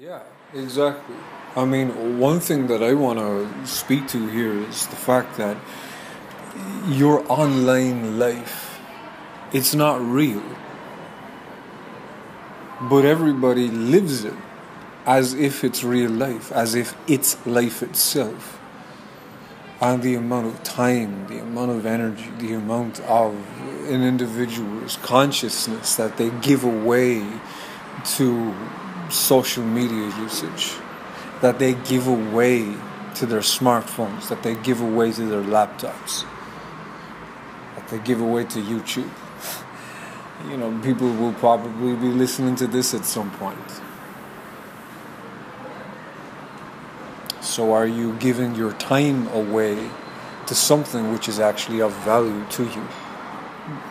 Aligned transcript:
Yeah, 0.00 0.22
exactly. 0.54 1.16
I 1.56 1.64
mean, 1.64 2.20
one 2.20 2.38
thing 2.38 2.68
that 2.68 2.84
I 2.84 2.94
want 2.94 3.18
to 3.18 3.66
speak 3.66 4.06
to 4.08 4.28
here 4.28 4.52
is 4.52 4.86
the 4.86 4.94
fact 4.94 5.36
that 5.38 5.56
your 6.86 7.24
online 7.28 8.16
life 8.16 8.68
it's 9.52 9.74
not 9.74 10.00
real. 10.00 10.42
But 12.82 13.04
everybody 13.04 13.68
lives 13.68 14.24
it 14.24 14.34
as 15.04 15.34
if 15.34 15.64
it's 15.64 15.82
real 15.82 16.10
life, 16.10 16.52
as 16.52 16.74
if 16.74 16.94
it's 17.08 17.44
life 17.46 17.82
itself. 17.82 18.60
And 19.80 20.02
the 20.02 20.14
amount 20.14 20.46
of 20.46 20.62
time, 20.62 21.26
the 21.28 21.40
amount 21.40 21.70
of 21.70 21.86
energy, 21.86 22.30
the 22.38 22.52
amount 22.52 23.00
of 23.00 23.34
an 23.88 24.02
individual's 24.02 24.96
consciousness 24.98 25.96
that 25.96 26.18
they 26.18 26.30
give 26.40 26.62
away 26.62 27.24
to 28.16 28.54
social 29.10 29.64
media 29.64 30.06
usage, 30.18 30.72
that 31.40 31.58
they 31.58 31.74
give 31.74 32.06
away 32.06 32.74
to 33.14 33.26
their 33.26 33.40
smartphones, 33.40 34.28
that 34.28 34.42
they 34.42 34.54
give 34.54 34.80
away 34.80 35.12
to 35.12 35.24
their 35.24 35.42
laptops, 35.42 36.24
that 37.74 37.88
they 37.88 37.98
give 37.98 38.20
away 38.20 38.44
to 38.44 38.60
YouTube. 38.60 39.10
You 40.48 40.56
know, 40.56 40.70
people 40.84 41.12
will 41.14 41.32
probably 41.32 41.96
be 41.96 42.06
listening 42.06 42.54
to 42.56 42.68
this 42.68 42.94
at 42.94 43.04
some 43.04 43.28
point. 43.32 43.58
So, 47.40 47.72
are 47.72 47.88
you 47.88 48.14
giving 48.18 48.54
your 48.54 48.72
time 48.74 49.26
away 49.28 49.90
to 50.46 50.54
something 50.54 51.12
which 51.12 51.28
is 51.28 51.40
actually 51.40 51.80
of 51.80 51.92
value 52.04 52.44
to 52.50 52.62
you? 52.62 52.86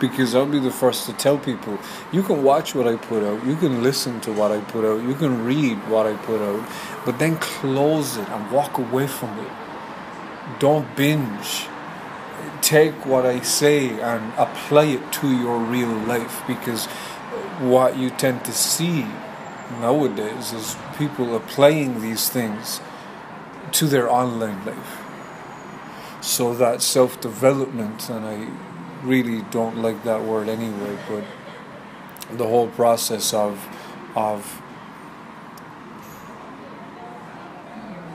Because 0.00 0.34
I'll 0.34 0.46
be 0.46 0.58
the 0.58 0.70
first 0.70 1.06
to 1.06 1.12
tell 1.12 1.38
people 1.38 1.78
you 2.12 2.22
can 2.22 2.42
watch 2.42 2.74
what 2.74 2.86
I 2.86 2.96
put 2.96 3.22
out, 3.22 3.44
you 3.46 3.56
can 3.56 3.82
listen 3.82 4.20
to 4.22 4.32
what 4.32 4.52
I 4.52 4.60
put 4.60 4.84
out, 4.84 5.02
you 5.02 5.14
can 5.14 5.44
read 5.44 5.76
what 5.88 6.06
I 6.06 6.14
put 6.16 6.40
out, 6.40 6.68
but 7.04 7.18
then 7.18 7.36
close 7.36 8.16
it 8.16 8.28
and 8.28 8.50
walk 8.50 8.78
away 8.78 9.06
from 9.06 9.38
it. 9.38 9.50
Don't 10.58 10.94
binge. 10.96 11.66
Take 12.62 13.06
what 13.06 13.24
I 13.24 13.40
say 13.40 14.00
and 14.00 14.32
apply 14.36 14.86
it 14.86 15.12
to 15.14 15.30
your 15.30 15.58
real 15.58 15.92
life 15.92 16.42
because 16.46 16.86
what 17.60 17.96
you 17.96 18.10
tend 18.10 18.44
to 18.44 18.52
see 18.52 19.06
nowadays 19.80 20.52
is 20.52 20.76
people 20.96 21.36
applying 21.36 22.00
these 22.00 22.28
things 22.28 22.80
to 23.72 23.86
their 23.86 24.10
online 24.10 24.64
life. 24.64 25.04
So 26.20 26.54
that 26.54 26.82
self 26.82 27.20
development, 27.20 28.08
and 28.10 28.24
I 28.24 28.48
really 29.02 29.42
don't 29.50 29.78
like 29.78 30.04
that 30.04 30.22
word 30.22 30.48
anyway, 30.48 30.98
but 31.08 31.24
the 32.36 32.46
whole 32.46 32.68
process 32.68 33.32
of 33.32 33.66
of 34.14 34.62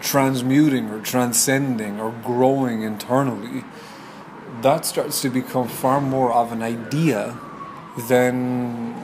transmuting 0.00 0.90
or 0.90 1.00
transcending 1.00 1.98
or 2.00 2.12
growing 2.22 2.82
internally 2.82 3.64
that 4.62 4.84
starts 4.86 5.20
to 5.22 5.28
become 5.28 5.68
far 5.68 6.00
more 6.00 6.32
of 6.32 6.52
an 6.52 6.62
idea 6.62 7.38
than 8.08 8.94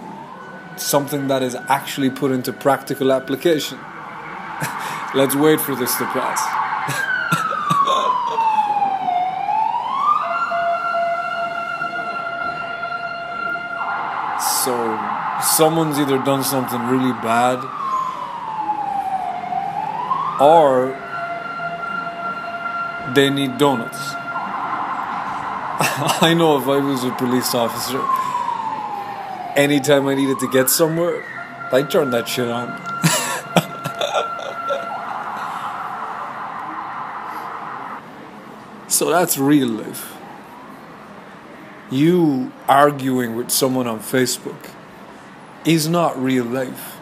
something 0.76 1.28
that 1.28 1.42
is 1.42 1.54
actually 1.68 2.10
put 2.10 2.30
into 2.32 2.52
practical 2.52 3.12
application. 3.12 3.78
Let's 5.14 5.34
wait 5.34 5.60
for 5.60 5.74
this 5.74 5.94
to 5.96 6.04
pass. 6.06 7.08
So 14.64 14.96
someone's 15.42 15.98
either 15.98 16.18
done 16.18 16.44
something 16.44 16.80
really 16.86 17.12
bad 17.14 17.58
or 20.40 20.96
they 23.12 23.28
need 23.28 23.58
donuts. 23.58 23.98
I 26.22 26.32
know 26.38 26.58
if 26.58 26.68
I 26.68 26.78
was 26.78 27.02
a 27.02 27.10
police 27.10 27.56
officer, 27.56 28.00
anytime 29.60 30.06
I 30.06 30.14
needed 30.14 30.38
to 30.38 30.48
get 30.48 30.70
somewhere, 30.70 31.24
I'd 31.72 31.90
turn 31.90 32.10
that 32.10 32.28
shit 32.28 32.48
on. 32.48 32.68
so 38.88 39.10
that's 39.10 39.36
real 39.38 39.66
life 39.66 40.21
you 41.92 42.50
arguing 42.68 43.36
with 43.36 43.50
someone 43.50 43.86
on 43.86 44.00
Facebook 44.00 44.70
is 45.66 45.88
not 45.88 46.20
real 46.20 46.44
life 46.44 46.98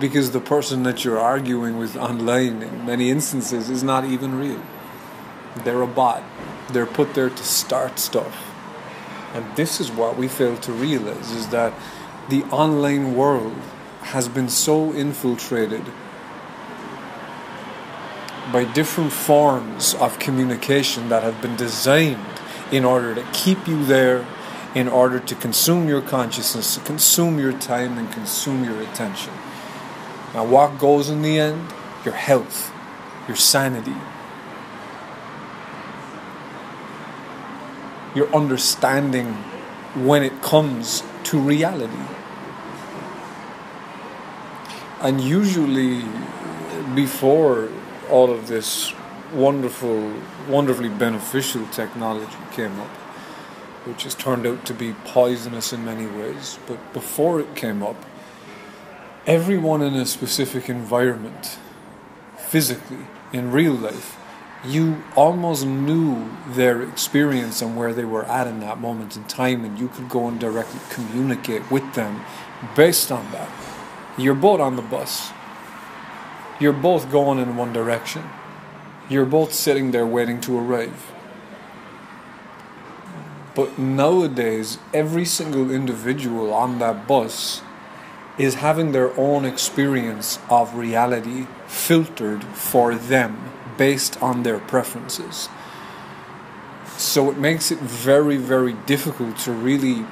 because 0.00 0.32
the 0.32 0.40
person 0.40 0.82
that 0.82 1.04
you're 1.04 1.20
arguing 1.20 1.78
with 1.78 1.96
online 1.96 2.60
in 2.62 2.84
many 2.84 3.10
instances 3.10 3.70
is 3.70 3.84
not 3.84 4.04
even 4.04 4.36
real. 4.36 4.60
They're 5.62 5.82
a 5.82 5.86
bot. 5.86 6.24
They're 6.70 6.84
put 6.84 7.14
there 7.14 7.30
to 7.30 7.44
start 7.44 8.00
stuff. 8.00 8.50
And 9.34 9.44
this 9.54 9.80
is 9.80 9.92
what 9.92 10.16
we 10.16 10.26
fail 10.26 10.56
to 10.58 10.72
realize 10.72 11.30
is 11.30 11.48
that 11.48 11.72
the 12.28 12.42
online 12.44 13.14
world 13.14 13.56
has 14.02 14.28
been 14.28 14.48
so 14.48 14.92
infiltrated 14.92 15.84
by 18.52 18.64
different 18.64 19.12
forms 19.12 19.94
of 19.94 20.18
communication 20.18 21.08
that 21.08 21.22
have 21.22 21.40
been 21.40 21.56
designed 21.56 22.33
in 22.70 22.84
order 22.84 23.14
to 23.14 23.26
keep 23.32 23.66
you 23.66 23.84
there, 23.84 24.26
in 24.74 24.88
order 24.88 25.20
to 25.20 25.34
consume 25.34 25.88
your 25.88 26.00
consciousness, 26.00 26.74
to 26.74 26.80
consume 26.80 27.38
your 27.38 27.52
time, 27.52 27.98
and 27.98 28.10
consume 28.10 28.64
your 28.64 28.80
attention. 28.82 29.32
Now, 30.34 30.44
what 30.44 30.78
goes 30.78 31.08
in 31.08 31.22
the 31.22 31.38
end? 31.38 31.72
Your 32.04 32.14
health, 32.14 32.72
your 33.28 33.36
sanity, 33.36 33.94
your 38.14 38.34
understanding 38.34 39.32
when 39.94 40.22
it 40.22 40.42
comes 40.42 41.02
to 41.24 41.38
reality. 41.38 41.92
And 45.00 45.20
usually, 45.20 46.04
before 46.94 47.68
all 48.10 48.30
of 48.30 48.48
this 48.48 48.92
wonderful, 49.34 50.12
wonderfully 50.48 50.88
beneficial 50.88 51.66
technology 51.68 52.36
came 52.52 52.78
up, 52.80 52.88
which 53.86 54.04
has 54.04 54.14
turned 54.14 54.46
out 54.46 54.64
to 54.66 54.74
be 54.74 54.92
poisonous 55.04 55.72
in 55.72 55.84
many 55.84 56.06
ways. 56.06 56.58
But 56.66 56.92
before 56.92 57.40
it 57.40 57.54
came 57.54 57.82
up, 57.82 57.96
everyone 59.26 59.82
in 59.82 59.94
a 59.94 60.06
specific 60.06 60.68
environment, 60.68 61.58
physically, 62.36 63.06
in 63.32 63.50
real 63.50 63.72
life, 63.72 64.16
you 64.64 65.02
almost 65.14 65.66
knew 65.66 66.30
their 66.48 66.82
experience 66.82 67.60
and 67.60 67.76
where 67.76 67.92
they 67.92 68.04
were 68.04 68.24
at 68.24 68.46
in 68.46 68.60
that 68.60 68.80
moment 68.80 69.16
in 69.16 69.24
time, 69.24 69.64
and 69.64 69.78
you 69.78 69.88
could 69.88 70.08
go 70.08 70.28
and 70.28 70.40
directly 70.40 70.80
communicate 70.90 71.70
with 71.70 71.94
them 71.94 72.24
based 72.74 73.12
on 73.12 73.30
that. 73.32 73.50
You're 74.16 74.34
both 74.34 74.60
on 74.60 74.76
the 74.76 74.82
bus, 74.82 75.32
you're 76.60 76.72
both 76.72 77.10
going 77.10 77.38
in 77.40 77.56
one 77.56 77.72
direction 77.72 78.22
you're 79.08 79.26
both 79.26 79.52
sitting 79.52 79.90
there 79.90 80.06
waiting 80.06 80.40
to 80.42 80.58
arrive. 80.58 81.12
But 83.54 83.78
nowadays, 83.78 84.78
every 84.92 85.24
single 85.24 85.70
individual 85.70 86.52
on 86.52 86.78
that 86.80 87.06
bus 87.06 87.62
is 88.36 88.54
having 88.54 88.92
their 88.92 89.16
own 89.18 89.44
experience 89.44 90.40
of 90.50 90.74
reality 90.74 91.46
filtered 91.66 92.42
for 92.42 92.94
them 92.94 93.50
based 93.78 94.20
on 94.20 94.42
their 94.42 94.58
preferences. 94.58 95.48
So 96.96 97.30
it 97.30 97.38
makes 97.38 97.70
it 97.70 97.78
very, 97.78 98.36
very 98.36 98.72
difficult 98.72 99.38
to 99.38 99.52
really 99.52 100.04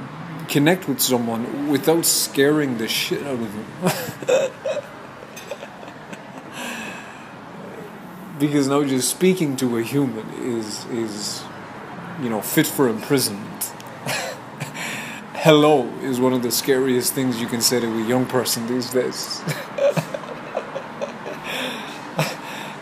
connect 0.48 0.88
with 0.88 1.00
someone 1.00 1.68
without 1.68 2.04
scaring 2.04 2.78
the 2.78 2.86
shit 2.86 3.22
out 3.22 3.40
of 3.40 3.52
them. 3.52 4.52
because 8.42 8.66
now 8.66 8.82
just 8.82 9.08
speaking 9.08 9.54
to 9.54 9.78
a 9.78 9.82
human 9.82 10.28
is 10.42 10.84
is 10.86 11.44
you 12.20 12.28
know 12.28 12.40
fit 12.40 12.66
for 12.66 12.88
imprisonment. 12.88 13.62
Hello 15.44 15.86
is 16.02 16.18
one 16.18 16.32
of 16.32 16.42
the 16.42 16.50
scariest 16.50 17.12
things 17.14 17.40
you 17.40 17.46
can 17.46 17.60
say 17.60 17.78
to 17.78 17.86
a 17.86 18.04
young 18.04 18.26
person 18.26 18.66
these 18.66 18.90
days. 18.90 19.40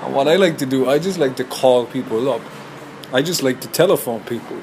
and 0.00 0.14
what 0.14 0.28
I 0.28 0.36
like 0.36 0.56
to 0.58 0.66
do, 0.66 0.88
I 0.88 0.98
just 0.98 1.18
like 1.18 1.36
to 1.36 1.44
call 1.44 1.84
people 1.84 2.30
up. 2.32 2.40
I 3.12 3.20
just 3.20 3.42
like 3.42 3.60
to 3.60 3.68
telephone 3.68 4.20
people 4.20 4.56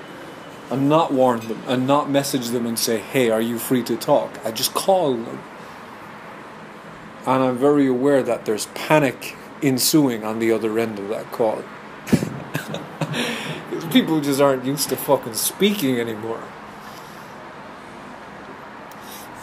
and 0.71 0.89
not 0.89 1.13
warn 1.13 1.41
them 1.41 1.61
and 1.67 1.85
not 1.85 2.09
message 2.09 2.47
them 2.47 2.65
and 2.65 2.79
say, 2.79 2.97
hey, 2.97 3.29
are 3.29 3.41
you 3.41 3.59
free 3.59 3.83
to 3.83 3.97
talk? 3.97 4.39
I 4.43 4.49
just 4.49 4.73
call 4.73 5.13
them. 5.13 5.39
And 7.27 7.43
I'm 7.43 7.57
very 7.57 7.85
aware 7.85 8.23
that 8.23 8.45
there's 8.45 8.65
panic 8.73 9.35
ensuing 9.61 10.23
on 10.23 10.39
the 10.39 10.51
other 10.51 10.77
end 10.79 10.99
of 10.99 11.09
that 11.09 11.31
call. 11.31 11.63
People 13.91 14.21
just 14.21 14.41
aren't 14.41 14.65
used 14.65 14.89
to 14.89 14.95
fucking 14.95 15.33
speaking 15.33 15.99
anymore. 15.99 16.43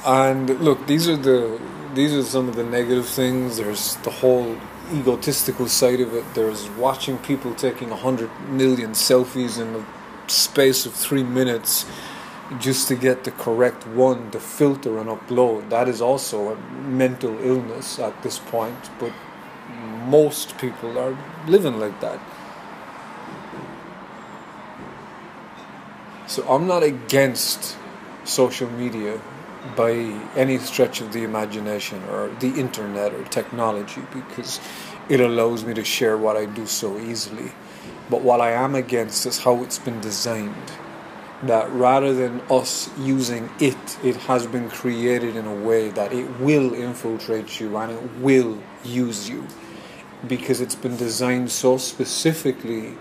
And 0.04 0.60
look, 0.60 0.86
these 0.86 1.08
are 1.08 1.16
the 1.16 1.60
these 1.94 2.12
are 2.12 2.22
some 2.22 2.48
of 2.48 2.56
the 2.56 2.64
negative 2.64 3.06
things. 3.06 3.56
There's 3.56 3.96
the 3.96 4.10
whole 4.10 4.56
egotistical 4.92 5.68
side 5.68 6.00
of 6.00 6.14
it. 6.14 6.24
There's 6.34 6.68
watching 6.70 7.18
people 7.18 7.54
taking 7.54 7.88
a 7.88 7.94
100 7.94 8.30
million 8.50 8.90
selfies 8.90 9.60
in 9.60 9.72
the 9.72 9.84
space 10.26 10.86
of 10.86 10.92
three 10.92 11.22
minutes 11.22 11.86
just 12.58 12.88
to 12.88 12.94
get 12.94 13.24
the 13.24 13.30
correct 13.30 13.86
one 13.86 14.30
to 14.32 14.40
filter 14.40 14.98
and 14.98 15.08
upload. 15.08 15.70
That 15.70 15.88
is 15.88 16.02
also 16.02 16.52
a 16.52 16.56
mental 16.82 17.38
illness 17.40 17.98
at 17.98 18.22
this 18.22 18.38
point, 18.38 18.90
but 18.98 19.12
most 20.04 20.58
people 20.58 20.98
are 20.98 21.16
living 21.46 21.78
like 21.78 22.00
that. 22.00 22.20
So 26.26 26.46
I'm 26.48 26.66
not 26.66 26.82
against 26.82 27.76
social 28.24 28.70
media 28.70 29.20
by 29.76 29.92
any 30.36 30.58
stretch 30.58 31.00
of 31.00 31.12
the 31.12 31.22
imagination 31.22 32.02
or 32.04 32.28
the 32.40 32.48
internet 32.48 33.12
or 33.12 33.24
technology 33.24 34.02
because 34.12 34.60
it 35.08 35.20
allows 35.20 35.64
me 35.64 35.74
to 35.74 35.84
share 35.84 36.16
what 36.16 36.36
I 36.36 36.46
do 36.46 36.66
so 36.66 36.98
easily. 36.98 37.52
But 38.10 38.22
what 38.22 38.40
I 38.40 38.52
am 38.52 38.74
against 38.74 39.26
is 39.26 39.38
how 39.44 39.62
it's 39.62 39.78
been 39.78 40.00
designed. 40.00 40.72
That 41.42 41.70
rather 41.72 42.14
than 42.14 42.40
us 42.50 42.88
using 42.98 43.50
it, 43.60 43.98
it 44.02 44.16
has 44.16 44.46
been 44.46 44.70
created 44.70 45.36
in 45.36 45.46
a 45.46 45.54
way 45.54 45.90
that 45.90 46.12
it 46.12 46.40
will 46.40 46.72
infiltrate 46.72 47.60
you 47.60 47.76
and 47.76 47.92
it 47.92 48.20
will 48.20 48.62
use 48.82 49.28
you 49.28 49.46
because 50.28 50.60
it's 50.60 50.74
been 50.74 50.96
designed 50.96 51.50
so 51.50 51.76
specifically 51.76 52.94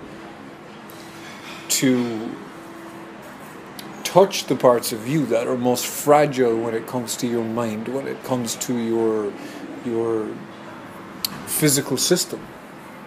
to 1.69 2.29
touch 4.03 4.45
the 4.45 4.55
parts 4.55 4.91
of 4.91 5.07
you 5.07 5.25
that 5.25 5.47
are 5.47 5.57
most 5.57 5.87
fragile 5.87 6.55
when 6.55 6.75
it 6.75 6.85
comes 6.85 7.17
to 7.17 7.27
your 7.27 7.43
mind, 7.43 7.87
when 7.87 8.07
it 8.07 8.23
comes 8.23 8.55
to 8.55 8.77
your 8.77 9.33
your 9.85 10.29
physical 11.47 11.97
system. 11.97 12.39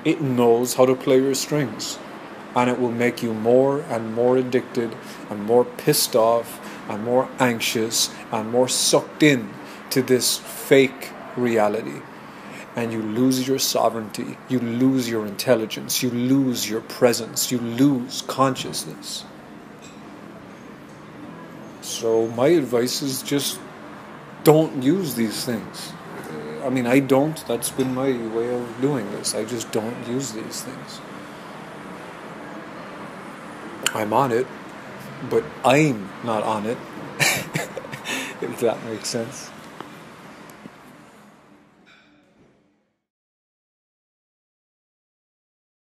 It 0.04 0.20
knows 0.20 0.74
how 0.74 0.86
to 0.86 0.94
play 0.94 1.18
your 1.18 1.34
strings, 1.34 1.98
and 2.54 2.70
it 2.70 2.80
will 2.80 2.92
make 2.92 3.22
you 3.22 3.34
more 3.34 3.80
and 3.82 4.14
more 4.14 4.36
addicted, 4.36 4.96
and 5.30 5.44
more 5.44 5.64
pissed 5.64 6.14
off, 6.16 6.60
and 6.88 7.04
more 7.04 7.28
anxious, 7.38 8.10
and 8.32 8.50
more 8.50 8.68
sucked 8.68 9.22
in 9.22 9.50
to 9.90 10.02
this 10.02 10.38
fake 10.38 11.10
reality. 11.36 12.00
And 12.76 12.92
you 12.92 13.02
lose 13.02 13.48
your 13.48 13.58
sovereignty, 13.58 14.36
you 14.48 14.60
lose 14.60 15.08
your 15.08 15.26
intelligence, 15.26 16.02
you 16.02 16.10
lose 16.10 16.68
your 16.68 16.82
presence, 16.82 17.50
you 17.50 17.58
lose 17.58 18.22
consciousness. 18.22 19.24
So 21.80 22.26
my 22.28 22.48
advice 22.48 23.00
is 23.00 23.22
just 23.22 23.58
don't 24.44 24.82
use 24.82 25.14
these 25.14 25.44
things. 25.44 25.92
I 26.62 26.68
mean, 26.68 26.86
I 26.86 26.98
don't. 26.98 27.42
That's 27.46 27.70
been 27.70 27.94
my 27.94 28.10
way 28.34 28.54
of 28.54 28.80
doing 28.80 29.10
this. 29.12 29.34
I 29.34 29.44
just 29.44 29.72
don't 29.72 29.96
use 30.06 30.32
these 30.32 30.62
things. 30.62 31.00
I'm 33.94 34.12
on 34.12 34.32
it, 34.32 34.46
but 35.30 35.44
I'm 35.64 36.10
not 36.24 36.42
on 36.42 36.66
it. 36.66 36.76
if 38.40 38.60
that 38.60 38.84
makes 38.84 39.08
sense. 39.08 39.50